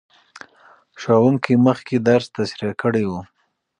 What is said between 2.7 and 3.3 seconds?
کړی و.